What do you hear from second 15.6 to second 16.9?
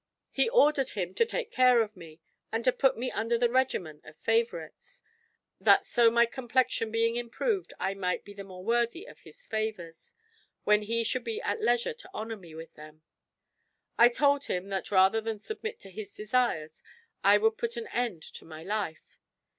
to his desires